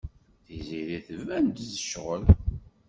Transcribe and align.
Tiziri 0.45 0.99
tban-d 1.07 1.57
tecɣel. 1.69 2.23